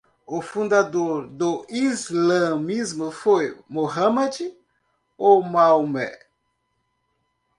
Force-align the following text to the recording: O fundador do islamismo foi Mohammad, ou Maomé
O 0.25 0.41
fundador 0.41 1.27
do 1.27 1.63
islamismo 1.69 3.11
foi 3.11 3.55
Mohammad, 3.69 4.51
ou 5.15 5.43
Maomé 5.43 6.11